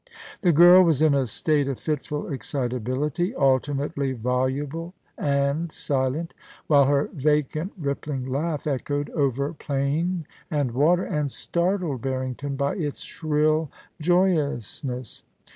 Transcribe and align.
The 0.41 0.51
girl 0.51 0.81
was 0.81 1.03
in 1.03 1.13
a 1.13 1.27
state 1.27 1.67
of 1.67 1.79
fitful 1.79 2.27
excitability, 2.33 3.35
alternately 3.35 4.13
voluble 4.13 4.95
and 5.15 5.71
silent, 5.71 6.33
while 6.65 6.85
her 6.85 7.11
vacant, 7.13 7.73
rippling 7.77 8.25
laugh 8.25 8.65
echoed 8.65 9.11
over 9.11 9.53
plain 9.53 10.25
and 10.49 10.71
water, 10.71 11.03
and 11.03 11.29
startled 11.31 12.03
Harrington 12.03 12.55
by 12.55 12.77
its 12.77 13.01
shrill 13.03 13.69
joyousness. 14.01 15.23